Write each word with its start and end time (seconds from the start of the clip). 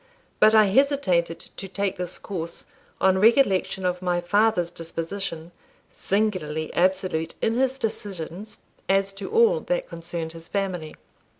But 0.39 0.55
I 0.55 0.65
hesitated 0.65 1.37
to 1.57 1.67
take 1.67 1.97
this 1.97 2.17
course 2.17 2.65
on 2.99 3.19
recollection 3.19 3.85
of 3.85 4.01
my 4.01 4.19
father's 4.19 4.71
disposition, 4.71 5.51
singularly 5.91 6.73
absolute 6.73 7.35
in 7.39 7.53
his 7.53 7.77
decisions 7.77 8.61
as 8.89 9.13
to 9.13 9.29
all 9.29 9.59
that 9.59 9.87
concerned 9.87 10.31
his 10.31 10.47
family. 10.47 10.95